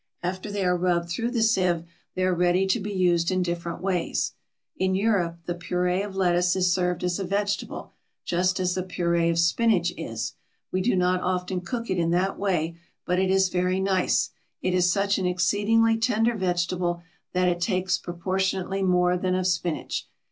After 0.23 0.49
they 0.49 0.65
are 0.65 0.75
rubbed 0.75 1.09
through 1.09 1.29
the 1.29 1.43
sieve 1.43 1.83
they 2.15 2.23
are 2.23 2.33
ready 2.33 2.65
to 2.65 2.79
be 2.79 2.91
used 2.91 3.29
in 3.29 3.43
different 3.43 3.81
ways. 3.83 4.33
In 4.75 4.95
Europe 4.95 5.37
the 5.45 5.53
puree 5.53 6.01
of 6.01 6.15
lettuce 6.15 6.55
is 6.55 6.73
served 6.73 7.03
as 7.03 7.19
a 7.19 7.23
vegetable, 7.23 7.91
just 8.25 8.59
as 8.59 8.73
the 8.73 8.81
puree 8.81 9.29
of 9.29 9.37
spinach 9.37 9.93
is. 9.97 10.33
We 10.71 10.81
do 10.81 10.95
not 10.95 11.21
often 11.21 11.61
cook 11.61 11.91
it 11.91 11.99
in 11.99 12.09
that 12.09 12.39
way, 12.39 12.77
but 13.05 13.19
it 13.19 13.29
is 13.29 13.49
very 13.49 13.79
nice; 13.79 14.31
it 14.63 14.73
is 14.73 14.91
such 14.91 15.19
an 15.19 15.27
exceedingly 15.27 15.97
tender 15.99 16.33
vegetable 16.35 17.03
that 17.33 17.47
it 17.47 17.61
takes 17.61 17.99
proportionately 17.99 18.81
more 18.81 19.19
than 19.19 19.35
of 19.35 19.45
spinach. 19.45 20.07